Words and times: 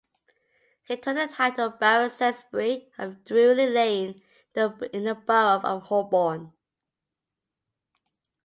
He 0.87 0.95
took 0.97 1.15
the 1.15 1.27
title 1.31 1.69
Baron 1.69 2.09
Sainsbury, 2.09 2.91
of 2.97 3.23
Drury 3.23 3.67
Lane 3.69 4.23
in 4.55 5.03
the 5.03 5.13
Borough 5.13 5.61
of 5.63 5.83
Holborn. 5.83 6.53